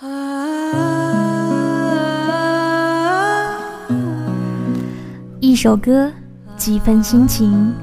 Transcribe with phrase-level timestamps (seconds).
[0.00, 0.06] 啊
[5.40, 6.08] 一首歌，
[6.56, 7.74] 几分心情。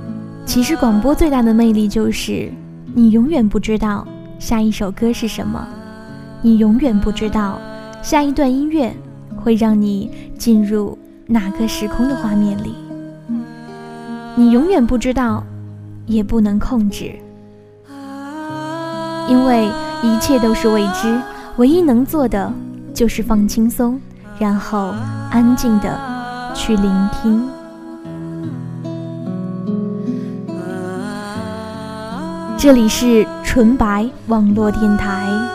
[0.45, 2.49] 其实广播最大的魅力就是，
[2.93, 4.07] 你永远不知道
[4.39, 5.67] 下一首歌是什么，
[6.41, 7.59] 你永远不知道
[8.01, 8.95] 下一段音乐
[9.35, 12.73] 会让你进入哪个时空的画面里，
[14.35, 15.43] 你永远不知道，
[16.05, 17.11] 也不能控制，
[19.27, 19.67] 因为
[20.01, 21.19] 一切都是未知，
[21.57, 22.51] 唯一能做的
[22.93, 23.99] 就是放轻松，
[24.37, 24.93] 然后
[25.31, 25.97] 安静的
[26.53, 27.47] 去聆听。
[32.57, 35.54] 这里是纯白网络电台。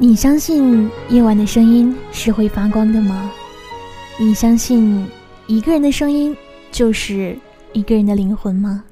[0.00, 3.28] 你相信夜晚的声音是会发光的吗？
[4.16, 5.04] 你相信
[5.48, 6.36] 一个人的声音
[6.70, 7.36] 就是
[7.72, 8.84] 一个人的灵魂吗？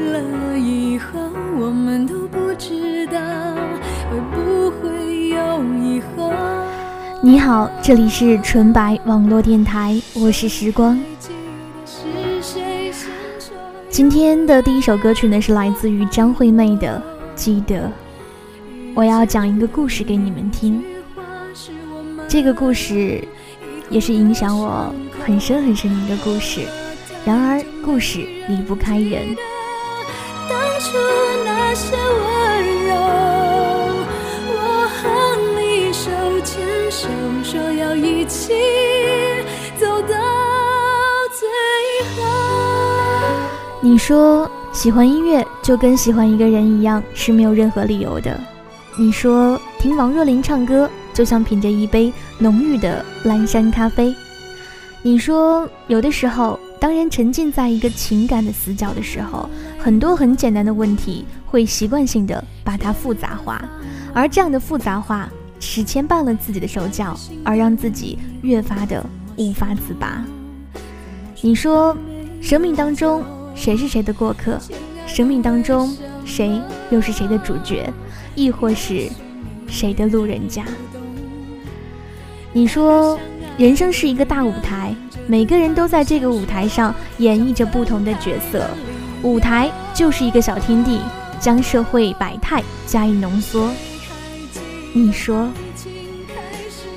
[0.00, 1.18] 了以后，
[1.58, 3.20] 我们都不知道
[4.10, 6.32] 会不会有以后
[7.20, 10.98] 你好，这里是纯白网络电台，我是时光。
[13.90, 17.02] 今天的第一首歌曲呢，是来自于张惠妹的
[17.38, 17.76] 《记得》。
[18.94, 20.82] 我要讲一个故事给你们听，
[22.28, 23.22] 这个故事
[23.90, 24.94] 也是影响我
[25.24, 26.60] 很深很深的一个故事。
[27.24, 29.36] 然而，故事离不开人。
[30.90, 30.96] 出
[31.44, 32.94] 那些温柔。
[34.48, 36.10] 我和你手
[36.40, 37.06] 牵手
[37.44, 38.54] 说要一起
[39.78, 40.16] 走到
[41.38, 41.46] 最
[42.16, 42.22] 后。
[43.82, 48.40] 你说喜欢音乐就跟喜欢一个人一样是没有任何理由的。
[48.96, 54.14] 你说听王若琳唱歌就像品着一杯浓郁的蓝山咖啡。
[55.02, 63.62] 你说有的时候当人沉浸在一个情感的死角的时候，很多很简单的问题会习惯性的把它复杂化，
[64.14, 65.28] 而这样的复杂化。
[65.60, 69.04] 只牵绊了自己的手脚，而让自己越发的
[69.36, 70.24] 无法自拔。
[71.40, 71.96] 你说，
[72.40, 73.24] 生命当中
[73.56, 74.56] 谁是谁的过客？
[75.04, 75.92] 生命当中
[76.24, 77.92] 谁又是谁的主角？
[78.36, 79.10] 亦或是
[79.66, 80.64] 谁的路人甲？
[82.52, 83.18] 你说，
[83.56, 84.94] 人生是一个大舞台，
[85.30, 88.66] 每个人都在这个舞台上演绎着不同的角色。
[89.22, 91.00] 舞台就是一个小天地，
[91.38, 93.70] 将社会百态加以浓缩。
[94.94, 95.46] 你说，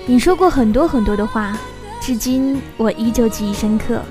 [0.05, 1.57] 你说过很多很多的话，
[1.99, 4.01] 至今我依旧记忆深刻。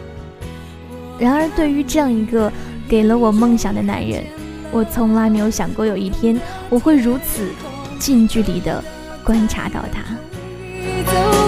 [1.18, 2.52] 然而，对于这样一个
[2.86, 4.22] 给了我梦想的男人，
[4.70, 6.38] 我从来没有想过有一天
[6.68, 7.48] 我会如此
[7.98, 8.84] 近距离的
[9.24, 11.39] 观察到他。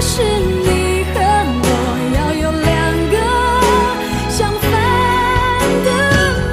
[0.00, 1.66] 是你和我
[2.14, 2.70] 要有两
[3.10, 3.16] 个
[4.30, 4.70] 相反
[5.84, 5.88] 的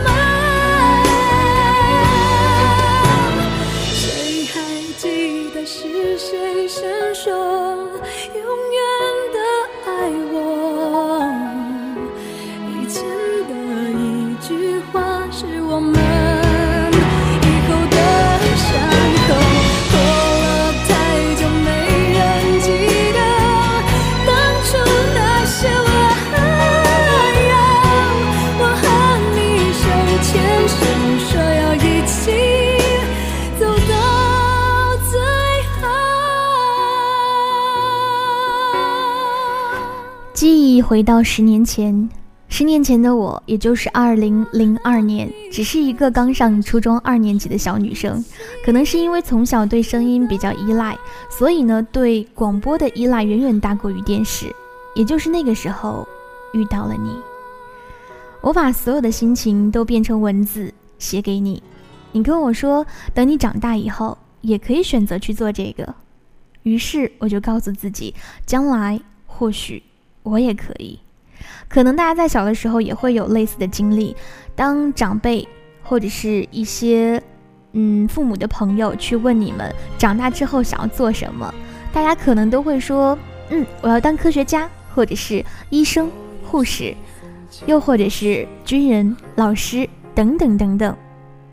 [0.03, 0.07] 梦
[3.83, 4.55] 谁还
[4.97, 5.03] 记
[5.51, 7.31] 得是谁先说
[8.33, 8.41] 永
[8.73, 8.81] 远
[9.31, 9.37] 的
[9.85, 9.87] 爱
[10.33, 10.35] 我
[12.71, 12.97] 以前
[13.47, 13.51] 的
[13.91, 14.93] 一句话
[15.29, 16.14] 是我们。
[40.85, 42.07] 回到十年前，
[42.47, 48.23] 十年前的我，也就是二零零二年，只是一个刚上初中二年级的小女生。
[48.63, 50.95] 可能是因为从小对声音比较依赖，
[51.27, 54.55] 所以呢，对广播的依赖远远大过于电视。
[54.93, 56.07] 也就是那个时候，
[56.53, 57.17] 遇到了你，
[58.41, 61.63] 我把所有的心情都变成文字写给你。
[62.11, 65.95] 你跟我说，等你长大以后，也可以选择去做这个。
[66.61, 68.13] 于是我就告诉自己，
[68.45, 69.81] 将来或许。
[70.25, 70.99] 我也可以，
[71.69, 74.15] 可能大家在小的时候也会有类似的经历。
[74.55, 75.47] 当长辈
[75.83, 77.21] 或者是一些
[77.73, 81.53] 嗯父母的朋友去问你们长大之后想要做什么，
[81.93, 83.17] 大家可能都会说
[83.51, 86.09] ：“嗯，我要当科学家，或者是医生、
[86.43, 86.95] 护士，
[87.67, 90.97] 又或者是军人、老师等等等等。”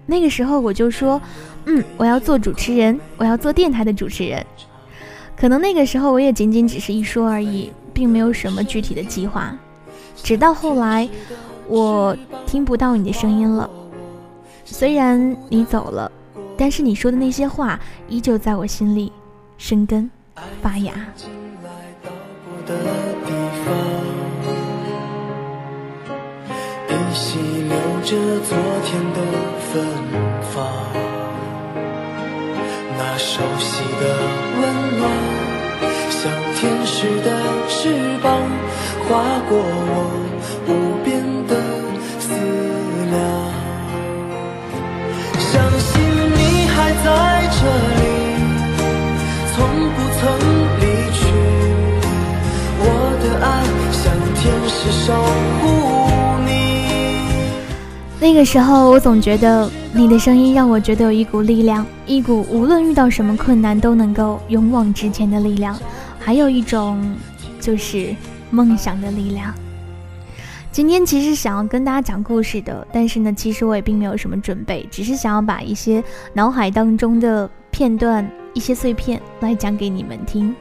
[0.06, 1.20] 那个时候我就说
[1.66, 4.44] ：“嗯，我要做主持人，我要做电台的主持人。”
[5.36, 7.72] 可能那个时候我也仅仅只是一说而已。
[7.92, 9.56] 并没有什么具体的计划，
[10.16, 11.08] 直到后来，
[11.68, 12.16] 我
[12.46, 13.68] 听不到你的声音了。
[14.64, 16.10] 虽然你走了，
[16.56, 17.78] 但是你说的那些话
[18.08, 19.12] 依旧在我心里
[19.58, 20.10] 生根
[20.62, 20.92] 发芽。
[32.98, 34.02] 那熟悉的
[34.60, 35.31] 温暖。
[36.22, 37.30] 像天使的
[37.69, 38.30] 翅膀，
[39.08, 39.92] 划过我
[40.69, 40.70] 无
[41.02, 41.56] 边的
[42.20, 42.30] 思
[43.10, 43.19] 量。
[45.50, 45.90] 相信
[46.30, 47.58] 你还在这
[47.98, 48.00] 里，
[49.52, 50.22] 从不曾
[50.78, 51.19] 离去。
[52.78, 52.86] 我
[53.20, 53.46] 的爱
[53.90, 54.04] 像
[54.38, 55.10] 天使守
[55.60, 55.64] 护
[56.46, 56.50] 你。
[58.20, 65.76] 那个时候，我总觉得你的声音让我觉得有一股力量，一股无论遇到什么困难都能够勇往直前的力量。
[66.24, 67.14] 还有一种，
[67.60, 68.14] 就是
[68.50, 69.52] 梦想的力量。
[70.70, 76.02] 今天其实想要跟大家讲故事的，但是呢，其实我也并没有什么准备，只是想要把一些
[76.32, 80.54] 脑海当中的片段、一些碎片来讲给你们听。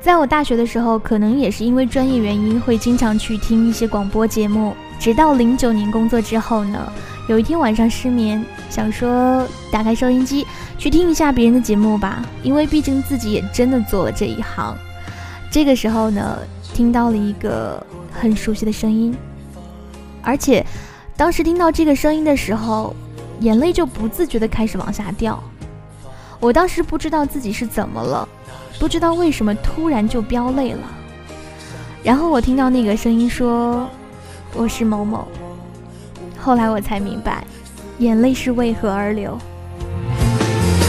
[0.00, 4.74] 在我大学的时候，可能也是因为专业原因，会经常去听一些广播节目。
[4.98, 6.92] 直到零九年工作之后呢，
[7.28, 10.46] 有一天晚上失眠，想说打开收音机。
[10.78, 14.76] 去听一下别人的节目吧，因为毕竟自己也真的做了这一行。
[15.50, 16.38] 这个时候呢，
[16.74, 19.16] 听到了一个很熟悉的声音，
[20.22, 20.64] 而且
[21.16, 22.94] 当时听到这个声音的时候，
[23.40, 25.42] 眼泪就不自觉的开始往下掉。
[26.38, 28.28] 我当时不知道自己是怎么了，
[28.78, 30.82] 不知道为什么突然就飙泪了。
[32.02, 33.88] 然后我听到那个声音说
[34.54, 35.26] ：“我是某某。”
[36.46, 37.42] 后来我才明白，
[37.98, 39.36] 眼泪是为何而流。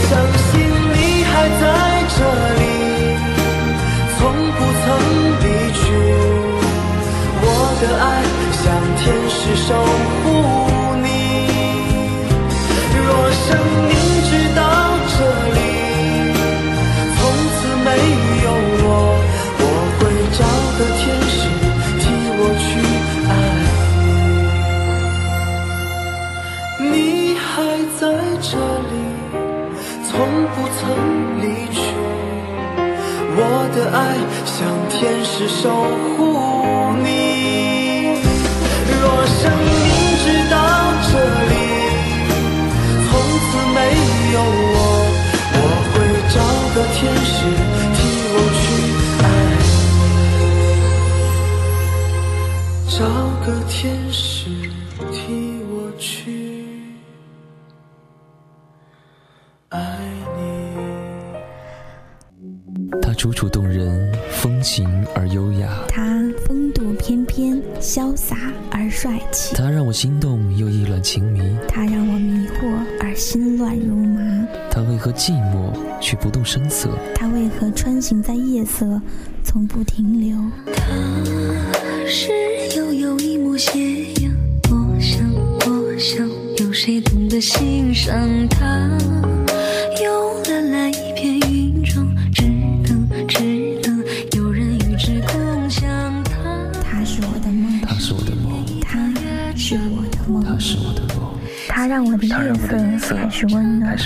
[0.08, 2.22] 相信你还在这
[2.54, 2.62] 里，
[4.16, 4.86] 从不曾
[5.42, 5.44] 离
[5.74, 5.82] 去。
[7.42, 7.44] 我
[7.82, 8.06] 的爱
[8.54, 8.64] 像
[8.98, 9.74] 天使守
[10.22, 10.26] 护
[53.80, 54.50] 天使
[55.12, 56.66] 替我去
[59.68, 60.00] 爱
[60.36, 60.42] 你。
[63.00, 63.12] 他。
[63.12, 65.68] 楚楚动人，风情而优雅。
[65.88, 66.02] 他
[66.44, 69.54] 风度翩翩，潇洒而帅气。
[69.54, 71.56] 他让我心动又意乱情迷。
[71.68, 74.20] 他让我迷惑而心乱如麻。
[74.72, 76.90] 他为何寂寞却不动声色？
[77.14, 79.00] 他为何穿行在夜色，
[79.44, 80.36] 从不停留？
[80.74, 80.84] 他
[82.06, 82.28] 是
[87.40, 88.66] 谁懂得欣赏他？
[90.02, 92.06] 有蓝蓝一片云中。
[101.88, 102.54] 让我的夜
[102.98, 103.96] 色开始温暖，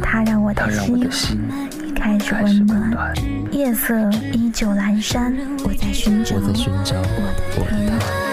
[0.00, 0.70] 它让我的
[1.10, 1.40] 心
[1.94, 3.12] 开始温暖。
[3.50, 3.94] 夜色
[4.32, 5.34] 依旧阑珊，
[5.64, 6.54] 我在寻找我的
[7.98, 8.27] 他。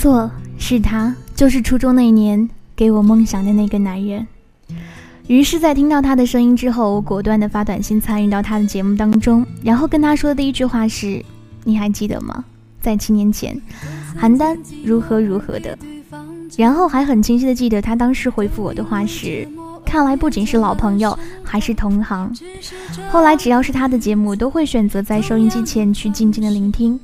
[0.00, 4.26] 错，是他，就是初中那一年给我梦想的那个男人。
[5.26, 11.22] 于是，在听到他的声音之后，我果断的发短信参与到他的节目当中，然后跟他说的第一句话是
[11.64, 12.42] ：“你还记得吗？
[12.80, 13.54] 在七年前，
[14.18, 15.76] 邯郸如何如何的。”
[16.56, 19.46] 然后还很清晰的记得他当时回复我的话是
[19.84, 22.34] ：“看来不仅是老朋友，还是同行。”
[23.12, 26.98] 后来只要是他的节目，都会选择在收音机前去静静的聆听。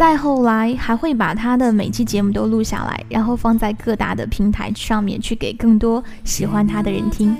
[0.00, 7.36] 再后来，还会把他的每期节目都录下来，然后放在各大的平台上面去给更多喜欢他的人听。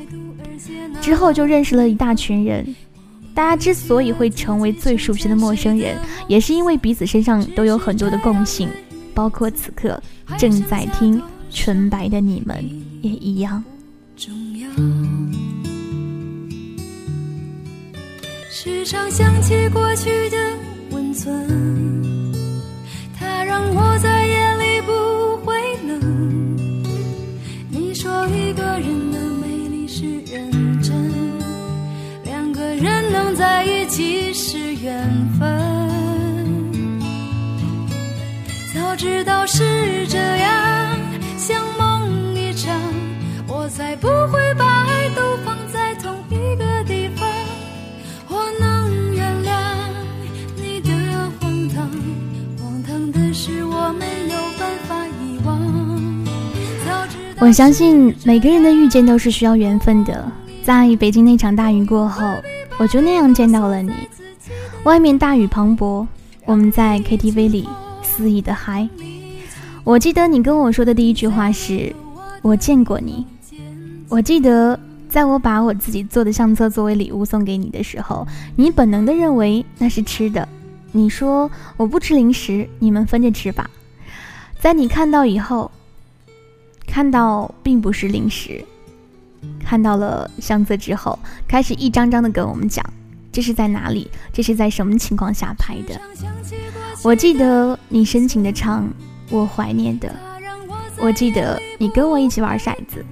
[1.01, 2.77] 之后就认识了一大群人，
[3.33, 5.97] 大家之所以会成为最熟悉的陌生人，
[6.29, 8.69] 也是因为彼此身上都有很多的共性，
[9.15, 9.99] 包括此刻
[10.37, 11.19] 正在听
[11.51, 12.63] 纯白的你们
[13.01, 13.65] 也一样。
[18.51, 20.37] 时常想起过去的
[20.91, 21.70] 温存。
[23.75, 24.93] 我在夜里不
[25.45, 25.55] 会
[25.87, 26.57] 冷。
[27.71, 30.51] 你说一个人的美丽是认
[30.83, 30.93] 真，
[32.25, 35.07] 两个人能在一起是缘
[35.39, 35.49] 分。
[38.75, 40.97] 早知道是这样，
[41.39, 42.00] 像梦
[57.51, 60.25] 我相信每个人的遇见都是需要缘分的。
[60.63, 62.25] 在北京那场大雨过后，
[62.79, 63.93] 我就那样见到了你。
[64.85, 66.07] 外面大雨磅礴，
[66.45, 67.69] 我们在 KTV 里
[68.05, 68.89] 肆意的嗨。
[69.83, 71.93] 我记得你跟我说的第一句话是
[72.41, 73.27] ：“我见过你。”
[74.09, 74.79] 我记得
[75.09, 80.49] 在我把我自己做的相册作为礼物送给你的时候，你本能的认为那是吃的。
[80.93, 83.69] 你说我不吃零食，你们分着吃吧。
[84.61, 85.69] 在你看到以后，
[86.91, 88.63] 看到并不是零食，
[89.65, 91.17] 看到了相册之后，
[91.47, 92.85] 开始一张张的跟我们讲，
[93.31, 95.99] 这是在哪里，这是在什么情况下拍的。
[97.05, 98.89] 我记得你深情的唱，
[99.31, 100.13] 我怀念的。
[100.99, 103.05] 我记得你跟我一起玩骰子。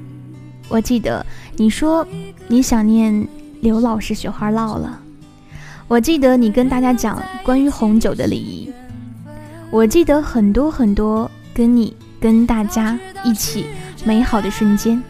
[0.68, 1.24] 我记得
[1.56, 2.06] 你说
[2.48, 3.26] 你想念
[3.60, 5.00] 刘老师雪花烙了。
[5.86, 8.70] 我记得你跟大家讲关于红酒的礼仪，
[9.70, 13.66] 我记得很多很多跟你跟大家一起
[14.04, 15.02] 美好的瞬间，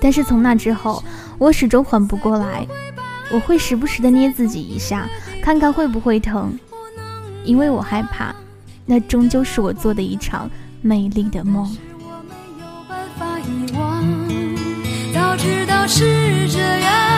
[0.00, 1.02] 但是从那之后，
[1.38, 2.66] 我始终缓不过来，
[3.30, 5.08] 我会时不时的捏自己一下，
[5.42, 6.58] 看看会不会疼，
[7.44, 8.34] 因为我害怕，
[8.86, 10.50] 那终究是我做的一场
[10.80, 11.68] 美丽的梦。
[15.14, 17.11] 早知道是这样，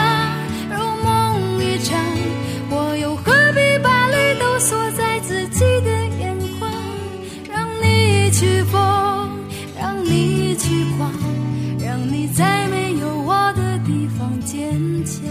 [12.37, 14.73] 在没有我的地方坚
[15.05, 15.23] 强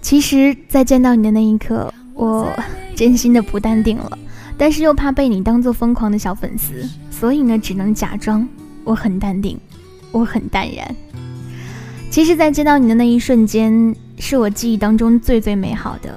[0.00, 2.48] 其实，在见到你的那一刻，我
[2.94, 4.16] 真心的不淡定了，
[4.56, 8.46] 但是又怕被你当做疯狂的小粉丝，所以呢，只能假装
[8.84, 9.58] 我很淡定，
[10.12, 10.94] 我很淡然。
[12.10, 16.16] 其实，在见到你的那一瞬间，是我记忆当中最最美好的。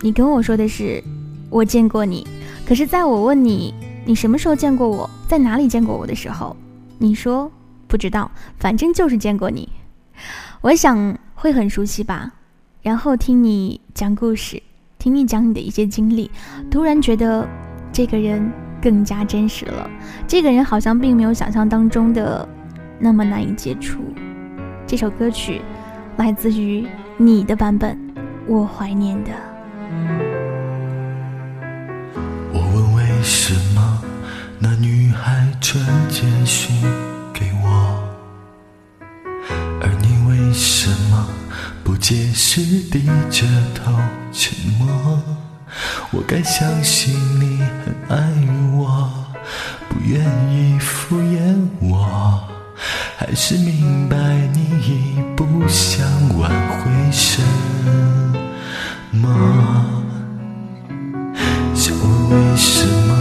[0.00, 1.04] 你跟我说的是，
[1.50, 2.26] 我见过你，
[2.66, 3.74] 可是在我问你，
[4.06, 6.56] 你什么时候见过我，在哪里见过我的时候，
[6.96, 7.50] 你说
[7.94, 9.68] 不知道，反正就是见过你。
[10.62, 12.28] 我想会很熟悉吧。
[12.82, 14.60] 然后听你讲故事，
[14.98, 16.28] 听你讲你的一些经历，
[16.68, 17.48] 突然觉得
[17.92, 19.88] 这个人更加真实了。
[20.26, 22.48] 这个人好像并没有想象当中的
[22.98, 24.02] 那么难以接触。
[24.88, 25.62] 这首歌曲
[26.16, 26.84] 来自于
[27.16, 27.96] 你的版本，
[28.48, 29.30] 我怀念的。
[32.52, 34.02] 我问为什么
[34.58, 36.74] 那女孩传简讯
[41.84, 43.92] 不解释，低着头
[44.32, 45.22] 沉默。
[46.12, 48.16] 我该相信你很爱
[48.72, 49.12] 我，
[49.88, 50.18] 不愿
[50.50, 52.42] 意敷衍我，
[53.18, 54.16] 还是明白
[54.54, 56.06] 你已不想
[56.38, 57.42] 挽回什
[59.12, 59.84] 么？
[61.74, 63.14] 想问为什么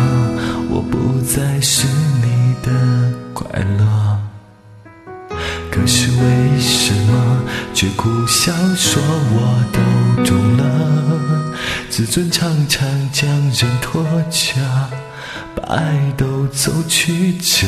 [0.69, 1.85] 我不再是
[2.21, 4.12] 你的快乐？
[5.83, 7.41] 可是为什么
[7.73, 11.53] 却苦笑说我都懂了？
[11.89, 14.61] 自尊常常将人拖着，
[15.53, 17.67] 把爱都走曲折。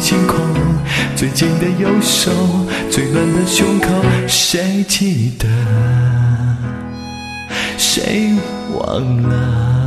[0.00, 0.36] 星空，
[1.16, 2.30] 最紧的右手，
[2.90, 3.88] 最暖的胸口，
[4.28, 5.46] 谁记得？
[7.76, 8.32] 谁
[8.72, 9.85] 忘了？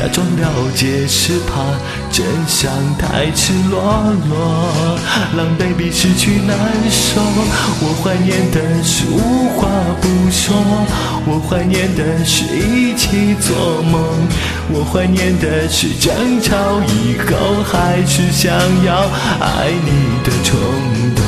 [0.00, 1.60] 假装了解是怕
[2.10, 3.82] 真相太赤裸
[4.30, 4.96] 裸，
[5.36, 6.56] 狼狈比失去难
[6.90, 7.20] 受。
[7.82, 9.68] 我怀念的是无话
[10.00, 10.56] 不说，
[11.26, 14.00] 我怀念的是一起做梦，
[14.72, 16.56] 我怀念的是争吵
[16.88, 18.50] 以后还是想
[18.82, 19.02] 要
[19.38, 20.58] 爱你的冲
[21.14, 21.22] 动。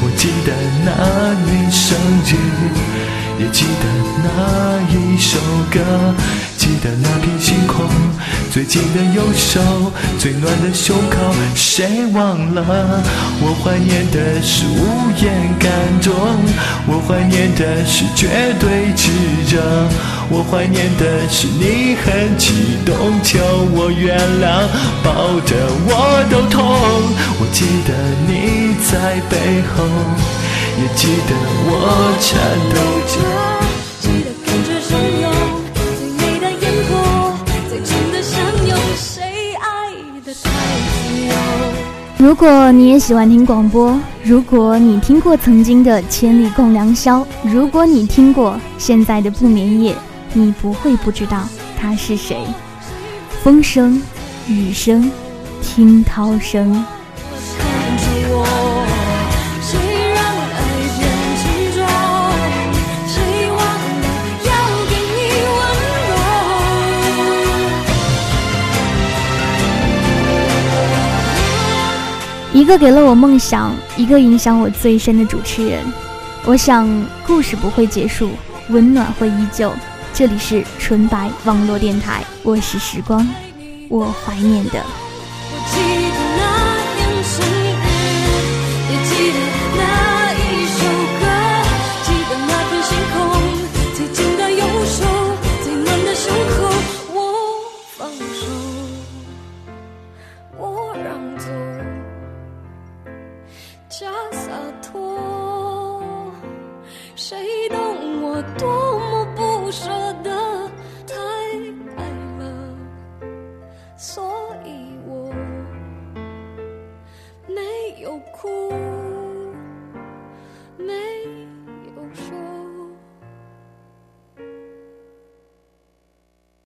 [0.00, 0.54] 我记得
[0.86, 1.94] 那年生
[2.24, 2.32] 日，
[3.38, 3.84] 也记得
[4.24, 5.38] 那一首
[5.70, 6.14] 歌，
[6.66, 7.86] 记得那片星空，
[8.50, 9.60] 最紧的右手，
[10.18, 11.16] 最暖的胸口，
[11.54, 13.00] 谁忘了？
[13.40, 14.82] 我怀念的是无
[15.22, 15.70] 言感
[16.02, 16.12] 动，
[16.88, 19.12] 我怀念的是绝对炙
[19.48, 19.62] 热，
[20.28, 23.38] 我怀念的是你很激动，求
[23.70, 24.66] 我原谅，
[25.04, 25.54] 抱着
[25.86, 26.64] 我都痛。
[27.38, 27.94] 我记得
[28.26, 29.84] 你在背后，
[30.82, 31.36] 也记得
[31.68, 32.34] 我颤
[32.74, 32.76] 抖
[33.06, 33.85] 着。
[42.18, 49.92] 如果你也喜欢听广播，如果你听过曾经的《千里共良宵》，如果你听过现在的《不眠夜》，
[50.32, 51.46] 你不会不知道
[51.78, 52.38] 他是谁。
[53.42, 54.00] 风声、
[54.48, 55.10] 雨声、
[55.60, 56.82] 听涛声，
[72.66, 75.84] 一个给了我梦想，一个影响我最深的主持人。
[76.44, 76.84] 我想
[77.24, 78.30] 故事不会结束，
[78.70, 79.72] 温暖会依旧。
[80.12, 83.24] 这里是纯白网络电台，我是时光，
[83.88, 84.84] 我怀念的。